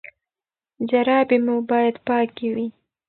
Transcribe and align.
جرابې 0.89 1.37
مو 1.45 1.55
باید 1.69 1.95
پاکې 2.07 2.47
وي. 2.55 2.67